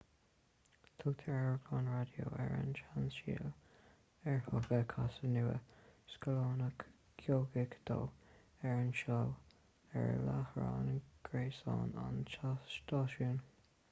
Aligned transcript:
tugtar 1.01 1.33
amharclann 1.39 1.89
raidió 1.91 2.31
ar 2.45 2.53
an 2.53 2.71
seanstíl 2.79 4.31
ar 4.31 4.39
tugadh 4.47 4.87
casadh 4.95 5.27
nua 5.35 5.53
scannalach 6.15 6.87
geocaigh 7.25 7.77
dó 7.91 7.99
ar 8.09 8.73
an 8.79 8.91
seó 9.03 9.19
ar 10.05 10.21
láithreán 10.31 10.91
gréasáin 11.31 11.97
an 12.09 12.19
stáisiúin 12.77 13.39